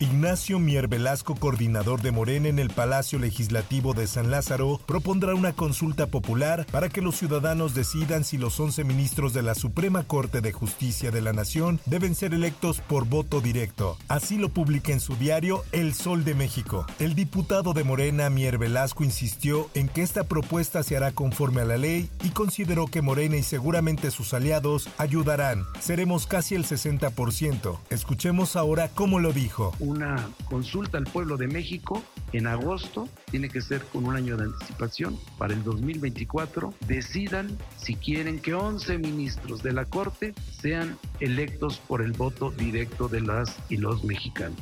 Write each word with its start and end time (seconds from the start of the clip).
Ignacio 0.00 0.58
Mier 0.58 0.88
Velasco, 0.88 1.36
coordinador 1.36 2.02
de 2.02 2.10
Morena 2.10 2.48
en 2.48 2.58
el 2.58 2.70
Palacio 2.70 3.20
Legislativo 3.20 3.94
de 3.94 4.08
San 4.08 4.30
Lázaro, 4.30 4.80
propondrá 4.86 5.34
una 5.34 5.52
consulta 5.52 6.08
popular 6.08 6.66
para 6.72 6.88
que 6.88 7.00
los 7.00 7.16
ciudadanos 7.16 7.74
decidan 7.74 8.24
si 8.24 8.36
los 8.36 8.58
11 8.58 8.82
ministros 8.82 9.32
de 9.34 9.42
la 9.42 9.54
Suprema 9.54 10.02
Corte 10.02 10.40
de 10.40 10.52
Justicia 10.52 11.12
de 11.12 11.20
la 11.20 11.32
Nación 11.32 11.80
deben 11.86 12.16
ser 12.16 12.34
electos 12.34 12.80
por 12.80 13.06
voto 13.06 13.40
directo. 13.40 13.96
Así 14.08 14.36
lo 14.36 14.48
publica 14.48 14.92
en 14.92 15.00
su 15.00 15.14
diario 15.16 15.62
El 15.70 15.94
Sol 15.94 16.24
de 16.24 16.34
México. 16.34 16.86
El 16.98 17.14
diputado 17.14 17.72
de 17.72 17.84
Morena, 17.84 18.30
Mier 18.30 18.58
Velasco, 18.58 19.04
insistió 19.04 19.70
en 19.74 19.88
que 19.88 20.02
esta 20.02 20.24
propuesta 20.24 20.82
se 20.82 20.96
hará 20.96 21.12
conforme 21.12 21.60
a 21.60 21.66
la 21.66 21.76
ley 21.76 22.10
y 22.24 22.30
consideró 22.30 22.86
que 22.86 23.00
Morena 23.00 23.36
y 23.36 23.44
seguramente 23.44 24.10
sus 24.10 24.34
aliados 24.34 24.88
ayudarán. 24.98 25.64
Seremos 25.80 26.26
casi 26.26 26.56
el 26.56 26.64
60%. 26.64 27.78
Escuchemos 27.90 28.56
ahora 28.56 28.88
cómo 28.88 29.20
lo 29.20 29.32
dijo 29.32 29.72
una 29.84 30.28
consulta 30.46 30.98
al 30.98 31.04
pueblo 31.04 31.36
de 31.36 31.46
México 31.46 32.02
en 32.32 32.46
agosto, 32.46 33.08
tiene 33.30 33.48
que 33.48 33.60
ser 33.60 33.82
con 33.84 34.04
un 34.04 34.16
año 34.16 34.36
de 34.36 34.44
anticipación, 34.44 35.18
para 35.38 35.54
el 35.54 35.62
2024, 35.62 36.74
decidan 36.86 37.56
si 37.76 37.94
quieren 37.94 38.40
que 38.40 38.54
11 38.54 38.98
ministros 38.98 39.62
de 39.62 39.72
la 39.72 39.84
Corte 39.84 40.34
sean 40.50 40.98
electos 41.20 41.78
por 41.78 42.02
el 42.02 42.12
voto 42.12 42.50
directo 42.50 43.08
de 43.08 43.20
las 43.20 43.56
y 43.68 43.76
los 43.76 44.02
mexicanos. 44.04 44.58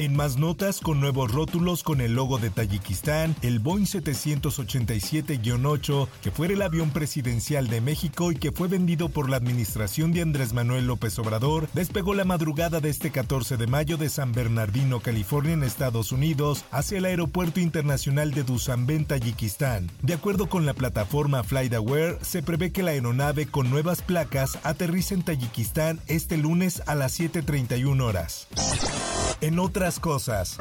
En 0.00 0.16
más 0.16 0.36
notas, 0.38 0.80
con 0.80 0.98
nuevos 0.98 1.30
rótulos 1.30 1.82
con 1.82 2.00
el 2.00 2.14
logo 2.14 2.38
de 2.38 2.48
Tayikistán, 2.48 3.36
el 3.42 3.58
Boeing 3.58 3.84
787-8, 3.84 6.08
que 6.22 6.30
fue 6.30 6.46
el 6.46 6.62
avión 6.62 6.88
presidencial 6.88 7.68
de 7.68 7.82
México 7.82 8.32
y 8.32 8.36
que 8.36 8.50
fue 8.50 8.66
vendido 8.66 9.10
por 9.10 9.28
la 9.28 9.36
administración 9.36 10.12
de 10.12 10.22
Andrés 10.22 10.54
Manuel 10.54 10.86
López 10.86 11.18
Obrador, 11.18 11.68
despegó 11.74 12.14
la 12.14 12.24
madrugada 12.24 12.80
de 12.80 12.88
este 12.88 13.10
14 13.10 13.58
de 13.58 13.66
mayo 13.66 13.98
de 13.98 14.08
San 14.08 14.32
Bernardino, 14.32 15.00
California, 15.00 15.52
en 15.52 15.64
Estados 15.64 16.12
Unidos, 16.12 16.64
hacia 16.70 16.96
el 16.96 17.04
Aeropuerto 17.04 17.60
Internacional 17.60 18.30
de 18.30 18.44
Dushanbe, 18.44 19.00
Tayikistán. 19.00 19.90
De 20.00 20.14
acuerdo 20.14 20.48
con 20.48 20.64
la 20.64 20.72
plataforma 20.72 21.42
FlightAware, 21.42 22.16
se 22.22 22.42
prevé 22.42 22.72
que 22.72 22.82
la 22.82 22.92
aeronave 22.92 23.48
con 23.48 23.68
nuevas 23.68 24.00
placas 24.00 24.58
aterrice 24.62 25.12
en 25.12 25.24
Tayikistán 25.24 26.00
este 26.06 26.38
lunes 26.38 26.82
a 26.86 26.94
las 26.94 27.20
7.31 27.20 28.00
horas. 28.00 28.48
En 29.40 29.58
otras 29.58 29.98
cosas. 29.98 30.58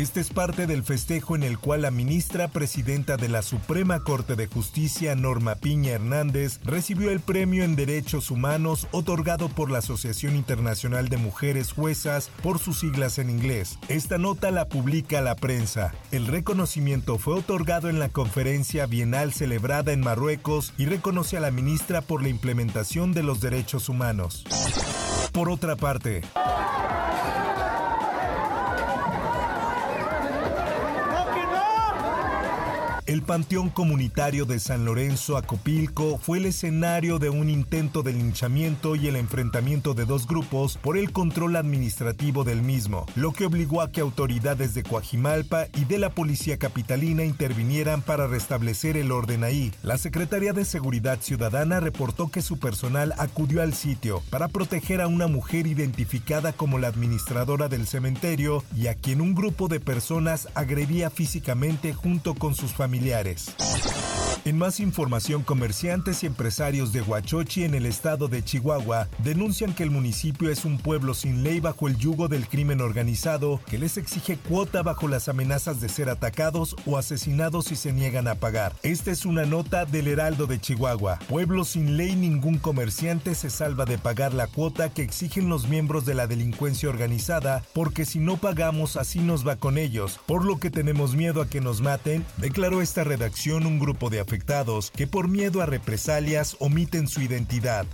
Este 0.00 0.20
es 0.20 0.30
parte 0.30 0.66
del 0.66 0.82
festejo 0.82 1.36
en 1.36 1.42
el 1.42 1.58
cual 1.58 1.82
la 1.82 1.90
ministra 1.90 2.48
presidenta 2.48 3.18
de 3.18 3.28
la 3.28 3.42
Suprema 3.42 4.00
Corte 4.00 4.34
de 4.34 4.46
Justicia, 4.46 5.14
Norma 5.14 5.56
Piña 5.56 5.92
Hernández, 5.92 6.58
recibió 6.64 7.10
el 7.10 7.20
premio 7.20 7.64
en 7.64 7.76
Derechos 7.76 8.30
Humanos 8.30 8.88
otorgado 8.92 9.50
por 9.50 9.70
la 9.70 9.80
Asociación 9.80 10.36
Internacional 10.36 11.10
de 11.10 11.18
Mujeres 11.18 11.72
Juezas 11.72 12.30
por 12.42 12.58
sus 12.58 12.78
siglas 12.78 13.18
en 13.18 13.28
inglés. 13.28 13.78
Esta 13.88 14.16
nota 14.16 14.50
la 14.50 14.68
publica 14.68 15.20
la 15.20 15.36
prensa. 15.36 15.92
El 16.12 16.28
reconocimiento 16.28 17.18
fue 17.18 17.34
otorgado 17.34 17.90
en 17.90 17.98
la 17.98 18.08
conferencia 18.08 18.86
bienal 18.86 19.34
celebrada 19.34 19.92
en 19.92 20.00
Marruecos 20.00 20.72
y 20.78 20.86
reconoce 20.86 21.36
a 21.36 21.40
la 21.40 21.50
ministra 21.50 22.00
por 22.00 22.22
la 22.22 22.30
implementación 22.30 23.12
de 23.12 23.22
los 23.22 23.42
derechos 23.42 23.90
humanos. 23.90 24.44
Por 25.32 25.50
otra 25.50 25.76
parte, 25.76 26.22
El 33.10 33.22
Panteón 33.22 33.70
Comunitario 33.70 34.44
de 34.44 34.60
San 34.60 34.84
Lorenzo 34.84 35.36
Acopilco 35.36 36.16
fue 36.18 36.38
el 36.38 36.46
escenario 36.46 37.18
de 37.18 37.28
un 37.28 37.50
intento 37.50 38.04
de 38.04 38.12
linchamiento 38.12 38.94
y 38.94 39.08
el 39.08 39.16
enfrentamiento 39.16 39.94
de 39.94 40.04
dos 40.04 40.28
grupos 40.28 40.76
por 40.76 40.96
el 40.96 41.10
control 41.10 41.56
administrativo 41.56 42.44
del 42.44 42.62
mismo, 42.62 43.06
lo 43.16 43.32
que 43.32 43.46
obligó 43.46 43.82
a 43.82 43.90
que 43.90 44.00
autoridades 44.00 44.74
de 44.74 44.84
Coajimalpa 44.84 45.66
y 45.74 45.86
de 45.86 45.98
la 45.98 46.10
Policía 46.10 46.56
Capitalina 46.56 47.24
intervinieran 47.24 48.00
para 48.00 48.28
restablecer 48.28 48.96
el 48.96 49.10
orden 49.10 49.42
ahí. 49.42 49.72
La 49.82 49.98
Secretaría 49.98 50.52
de 50.52 50.64
Seguridad 50.64 51.18
Ciudadana 51.20 51.80
reportó 51.80 52.30
que 52.30 52.42
su 52.42 52.60
personal 52.60 53.12
acudió 53.18 53.60
al 53.60 53.74
sitio 53.74 54.22
para 54.30 54.46
proteger 54.46 55.00
a 55.00 55.08
una 55.08 55.26
mujer 55.26 55.66
identificada 55.66 56.52
como 56.52 56.78
la 56.78 56.86
administradora 56.86 57.66
del 57.66 57.88
cementerio 57.88 58.62
y 58.76 58.86
a 58.86 58.94
quien 58.94 59.20
un 59.20 59.34
grupo 59.34 59.66
de 59.66 59.80
personas 59.80 60.46
agredía 60.54 61.10
físicamente 61.10 61.92
junto 61.92 62.36
con 62.36 62.54
sus 62.54 62.72
familiares 62.72 62.99
familiares. 63.00 64.09
En 64.46 64.56
más 64.56 64.80
información, 64.80 65.42
comerciantes 65.42 66.22
y 66.22 66.26
empresarios 66.26 66.94
de 66.94 67.02
Huachochi 67.02 67.64
en 67.64 67.74
el 67.74 67.84
estado 67.84 68.26
de 68.26 68.42
Chihuahua 68.42 69.06
denuncian 69.18 69.74
que 69.74 69.82
el 69.82 69.90
municipio 69.90 70.48
es 70.48 70.64
un 70.64 70.78
pueblo 70.78 71.12
sin 71.12 71.42
ley 71.42 71.60
bajo 71.60 71.88
el 71.88 71.98
yugo 71.98 72.26
del 72.26 72.48
crimen 72.48 72.80
organizado 72.80 73.60
que 73.68 73.76
les 73.76 73.98
exige 73.98 74.38
cuota 74.38 74.82
bajo 74.82 75.08
las 75.08 75.28
amenazas 75.28 75.82
de 75.82 75.90
ser 75.90 76.08
atacados 76.08 76.74
o 76.86 76.96
asesinados 76.96 77.66
si 77.66 77.76
se 77.76 77.92
niegan 77.92 78.28
a 78.28 78.34
pagar. 78.34 78.72
Esta 78.82 79.10
es 79.10 79.26
una 79.26 79.44
nota 79.44 79.84
del 79.84 80.08
Heraldo 80.08 80.46
de 80.46 80.58
Chihuahua. 80.58 81.18
Pueblo 81.28 81.66
sin 81.66 81.98
ley, 81.98 82.16
ningún 82.16 82.56
comerciante 82.56 83.34
se 83.34 83.50
salva 83.50 83.84
de 83.84 83.98
pagar 83.98 84.32
la 84.32 84.46
cuota 84.46 84.88
que 84.88 85.02
exigen 85.02 85.50
los 85.50 85.68
miembros 85.68 86.06
de 86.06 86.14
la 86.14 86.26
delincuencia 86.26 86.88
organizada 86.88 87.62
porque 87.74 88.06
si 88.06 88.20
no 88.20 88.38
pagamos 88.38 88.96
así 88.96 89.18
nos 89.18 89.46
va 89.46 89.56
con 89.56 89.76
ellos, 89.76 90.18
por 90.24 90.46
lo 90.46 90.58
que 90.58 90.70
tenemos 90.70 91.14
miedo 91.14 91.42
a 91.42 91.46
que 91.46 91.60
nos 91.60 91.82
maten, 91.82 92.24
declaró 92.38 92.80
esta 92.80 93.04
redacción 93.04 93.66
un 93.66 93.78
grupo 93.78 94.08
de 94.08 94.29
que 94.94 95.06
por 95.06 95.28
miedo 95.28 95.60
a 95.60 95.66
represalias 95.66 96.56
omiten 96.60 97.08
su 97.08 97.20
identidad. 97.20 97.86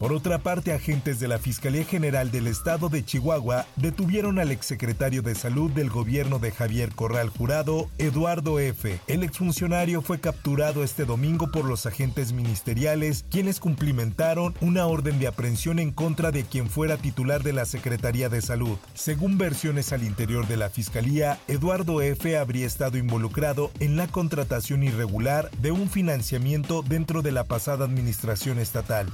Por 0.00 0.14
otra 0.14 0.38
parte, 0.38 0.72
agentes 0.72 1.20
de 1.20 1.28
la 1.28 1.38
Fiscalía 1.38 1.84
General 1.84 2.30
del 2.30 2.46
Estado 2.46 2.88
de 2.88 3.04
Chihuahua 3.04 3.66
detuvieron 3.76 4.38
al 4.38 4.50
exsecretario 4.50 5.20
de 5.20 5.34
Salud 5.34 5.70
del 5.70 5.90
gobierno 5.90 6.38
de 6.38 6.52
Javier 6.52 6.94
Corral 6.94 7.28
Jurado, 7.28 7.90
Eduardo 7.98 8.58
F. 8.60 8.98
El 9.08 9.22
exfuncionario 9.22 10.00
fue 10.00 10.18
capturado 10.18 10.84
este 10.84 11.04
domingo 11.04 11.50
por 11.52 11.66
los 11.66 11.84
agentes 11.84 12.32
ministeriales, 12.32 13.26
quienes 13.30 13.60
cumplimentaron 13.60 14.54
una 14.62 14.86
orden 14.86 15.18
de 15.18 15.26
aprehensión 15.26 15.78
en 15.78 15.90
contra 15.90 16.30
de 16.30 16.44
quien 16.44 16.70
fuera 16.70 16.96
titular 16.96 17.42
de 17.42 17.52
la 17.52 17.66
Secretaría 17.66 18.30
de 18.30 18.40
Salud. 18.40 18.78
Según 18.94 19.36
versiones 19.36 19.92
al 19.92 20.02
interior 20.02 20.48
de 20.48 20.56
la 20.56 20.70
Fiscalía, 20.70 21.38
Eduardo 21.46 22.00
F. 22.00 22.38
habría 22.38 22.66
estado 22.66 22.96
involucrado 22.96 23.70
en 23.80 23.98
la 23.98 24.06
contratación 24.06 24.82
irregular 24.82 25.50
de 25.60 25.72
un 25.72 25.90
financiamiento 25.90 26.80
dentro 26.80 27.20
de 27.20 27.32
la 27.32 27.44
pasada 27.44 27.84
administración 27.84 28.58
estatal. 28.58 29.12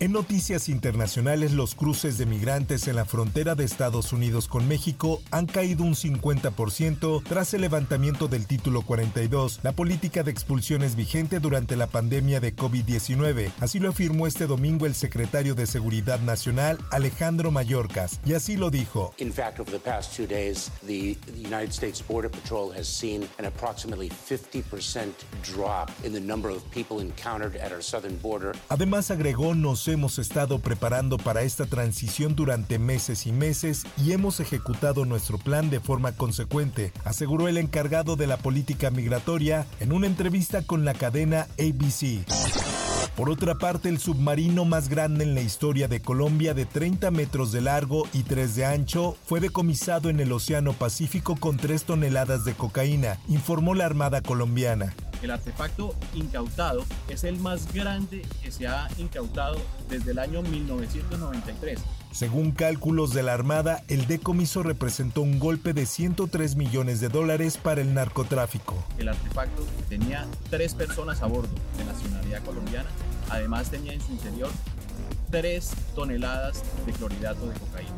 En 0.00 0.12
noticias 0.12 0.68
internacionales, 0.68 1.54
los 1.54 1.74
cruces 1.74 2.18
de 2.18 2.26
migrantes 2.26 2.86
en 2.86 2.94
la 2.94 3.04
frontera 3.04 3.56
de 3.56 3.64
Estados 3.64 4.12
Unidos 4.12 4.46
con 4.46 4.68
México 4.68 5.20
han 5.32 5.46
caído 5.46 5.82
un 5.82 5.96
50% 5.96 7.24
tras 7.24 7.52
el 7.52 7.62
levantamiento 7.62 8.28
del 8.28 8.46
título 8.46 8.82
42, 8.82 9.58
la 9.64 9.72
política 9.72 10.22
de 10.22 10.30
expulsiones 10.30 10.94
vigente 10.94 11.40
durante 11.40 11.74
la 11.74 11.88
pandemia 11.88 12.38
de 12.38 12.54
COVID-19. 12.54 13.50
Así 13.58 13.80
lo 13.80 13.88
afirmó 13.88 14.28
este 14.28 14.46
domingo 14.46 14.86
el 14.86 14.94
secretario 14.94 15.56
de 15.56 15.66
Seguridad 15.66 16.20
Nacional, 16.20 16.78
Alejandro 16.92 17.50
Mayorkas, 17.50 18.20
y 18.24 18.34
así 18.34 18.56
lo 18.56 18.70
dijo. 18.70 19.12
In 19.18 19.32
fact, 19.32 19.58
over 19.58 19.72
the 19.72 19.80
past 19.80 20.16
two 20.16 20.28
days, 20.28 20.70
the, 20.86 21.16
United 21.34 21.72
States 21.72 22.00
Border 22.06 22.30
Patrol 22.30 22.70
has 22.70 22.86
seen 22.86 23.26
an 23.40 23.46
approximately 23.46 24.10
50% 24.10 25.08
drop 25.42 25.90
in 26.04 26.12
the 26.12 26.20
number 26.20 26.50
of 26.50 26.62
people 26.70 27.00
encountered 27.00 27.56
at 27.56 27.72
our 27.72 27.82
southern 27.82 28.16
border. 28.18 28.54
Además 28.68 29.10
agregó, 29.10 29.54
hemos 29.92 30.18
estado 30.18 30.58
preparando 30.58 31.18
para 31.18 31.42
esta 31.42 31.66
transición 31.66 32.34
durante 32.34 32.78
meses 32.78 33.26
y 33.26 33.32
meses 33.32 33.84
y 33.96 34.12
hemos 34.12 34.40
ejecutado 34.40 35.04
nuestro 35.04 35.38
plan 35.38 35.70
de 35.70 35.80
forma 35.80 36.12
consecuente, 36.12 36.92
aseguró 37.04 37.48
el 37.48 37.58
encargado 37.58 38.16
de 38.16 38.26
la 38.26 38.36
política 38.36 38.90
migratoria 38.90 39.66
en 39.80 39.92
una 39.92 40.06
entrevista 40.06 40.62
con 40.62 40.84
la 40.84 40.94
cadena 40.94 41.46
ABC. 41.58 42.24
Por 43.16 43.30
otra 43.30 43.56
parte, 43.56 43.88
el 43.88 43.98
submarino 43.98 44.64
más 44.64 44.88
grande 44.88 45.24
en 45.24 45.34
la 45.34 45.40
historia 45.40 45.88
de 45.88 46.00
Colombia, 46.00 46.54
de 46.54 46.66
30 46.66 47.10
metros 47.10 47.50
de 47.50 47.60
largo 47.60 48.06
y 48.12 48.22
3 48.22 48.54
de 48.54 48.64
ancho, 48.64 49.16
fue 49.24 49.40
decomisado 49.40 50.08
en 50.08 50.20
el 50.20 50.30
Océano 50.30 50.72
Pacífico 50.72 51.34
con 51.34 51.56
3 51.56 51.82
toneladas 51.82 52.44
de 52.44 52.54
cocaína, 52.54 53.18
informó 53.26 53.74
la 53.74 53.86
Armada 53.86 54.22
colombiana. 54.22 54.94
El 55.22 55.30
artefacto 55.32 55.94
incautado 56.14 56.84
es 57.08 57.24
el 57.24 57.38
más 57.38 57.72
grande 57.72 58.24
que 58.42 58.52
se 58.52 58.68
ha 58.68 58.88
incautado 58.98 59.56
desde 59.88 60.12
el 60.12 60.18
año 60.18 60.42
1993. 60.42 61.80
Según 62.12 62.52
cálculos 62.52 63.12
de 63.12 63.22
la 63.22 63.34
Armada, 63.34 63.82
el 63.88 64.06
decomiso 64.06 64.62
representó 64.62 65.20
un 65.20 65.38
golpe 65.38 65.72
de 65.72 65.86
103 65.86 66.56
millones 66.56 67.00
de 67.00 67.08
dólares 67.08 67.58
para 67.58 67.80
el 67.80 67.94
narcotráfico. 67.94 68.74
El 68.96 69.08
artefacto 69.08 69.64
tenía 69.88 70.26
tres 70.50 70.74
personas 70.74 71.22
a 71.22 71.26
bordo 71.26 71.50
de 71.76 71.84
nacionalidad 71.84 72.42
colombiana. 72.44 72.88
Además 73.28 73.70
tenía 73.70 73.92
en 73.92 74.00
su 74.00 74.12
interior 74.12 74.50
3 75.30 75.70
toneladas 75.94 76.62
de 76.86 76.92
clorhidrato 76.92 77.48
de 77.48 77.54
cocaína. 77.58 77.94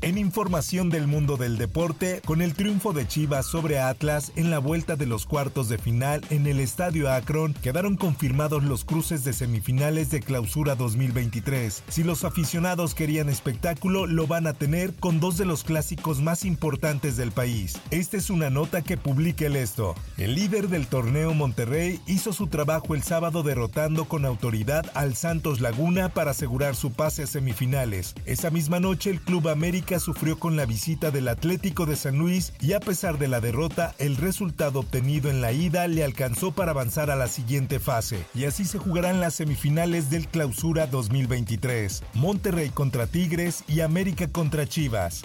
En 0.00 0.18
información 0.18 0.90
del 0.90 1.06
mundo 1.06 1.36
del 1.36 1.58
deporte, 1.58 2.20
con 2.24 2.42
el 2.42 2.54
triunfo 2.54 2.92
de 2.92 3.06
Chivas 3.06 3.46
sobre 3.46 3.78
Atlas 3.78 4.32
en 4.34 4.50
la 4.50 4.58
vuelta 4.58 4.96
de 4.96 5.06
los 5.06 5.26
cuartos 5.26 5.68
de 5.68 5.78
final 5.78 6.24
en 6.30 6.46
el 6.46 6.58
Estadio 6.58 7.12
Akron, 7.12 7.54
quedaron 7.54 7.96
confirmados 7.96 8.64
los 8.64 8.84
cruces 8.84 9.22
de 9.22 9.32
semifinales 9.32 10.10
de 10.10 10.20
Clausura 10.20 10.74
2023. 10.74 11.84
Si 11.88 12.02
los 12.02 12.24
aficionados 12.24 12.94
querían 12.94 13.28
espectáculo, 13.28 14.06
lo 14.06 14.26
van 14.26 14.46
a 14.46 14.54
tener 14.54 14.94
con 14.94 15.20
dos 15.20 15.38
de 15.38 15.44
los 15.44 15.62
clásicos 15.62 16.20
más 16.20 16.44
importantes 16.44 17.16
del 17.16 17.30
país. 17.30 17.78
Esta 17.90 18.16
es 18.16 18.30
una 18.30 18.50
nota 18.50 18.82
que 18.82 18.96
publica 18.96 19.46
el 19.46 19.54
esto. 19.54 19.94
El 20.18 20.34
líder 20.34 20.68
del 20.68 20.88
torneo 20.88 21.34
Monterrey 21.34 22.00
hizo 22.06 22.32
su 22.32 22.48
trabajo 22.48 22.94
el 22.94 23.02
sábado 23.02 23.42
derrotando 23.42 24.06
con 24.06 24.24
autoridad 24.24 24.90
al 24.94 25.14
Santos 25.14 25.60
Laguna 25.60 26.08
para 26.08 26.31
asegurar 26.32 26.74
su 26.74 26.92
pase 26.92 27.22
a 27.22 27.26
semifinales. 27.26 28.14
Esa 28.26 28.50
misma 28.50 28.80
noche 28.80 29.10
el 29.10 29.20
Club 29.20 29.48
América 29.48 29.98
sufrió 29.98 30.38
con 30.38 30.56
la 30.56 30.66
visita 30.66 31.10
del 31.10 31.28
Atlético 31.28 31.86
de 31.86 31.96
San 31.96 32.18
Luis 32.18 32.52
y 32.60 32.72
a 32.72 32.80
pesar 32.80 33.18
de 33.18 33.28
la 33.28 33.40
derrota, 33.40 33.94
el 33.98 34.16
resultado 34.16 34.80
obtenido 34.80 35.30
en 35.30 35.40
la 35.40 35.52
ida 35.52 35.86
le 35.88 36.04
alcanzó 36.04 36.52
para 36.52 36.72
avanzar 36.72 37.10
a 37.10 37.16
la 37.16 37.28
siguiente 37.28 37.80
fase. 37.80 38.24
Y 38.34 38.44
así 38.44 38.64
se 38.64 38.78
jugarán 38.78 39.20
las 39.20 39.34
semifinales 39.34 40.10
del 40.10 40.28
Clausura 40.28 40.86
2023. 40.86 42.02
Monterrey 42.14 42.70
contra 42.70 43.06
Tigres 43.06 43.64
y 43.68 43.80
América 43.80 44.28
contra 44.28 44.66
Chivas. 44.66 45.22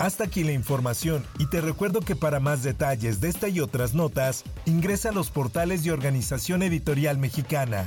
Hasta 0.00 0.24
aquí 0.24 0.44
la 0.44 0.52
información 0.52 1.26
y 1.38 1.44
te 1.46 1.60
recuerdo 1.60 2.00
que 2.00 2.16
para 2.16 2.40
más 2.40 2.62
detalles 2.62 3.20
de 3.20 3.28
esta 3.28 3.48
y 3.48 3.60
otras 3.60 3.92
notas, 3.92 4.44
ingresa 4.64 5.10
a 5.10 5.12
los 5.12 5.30
portales 5.30 5.84
de 5.84 5.92
Organización 5.92 6.62
Editorial 6.62 7.18
Mexicana. 7.18 7.86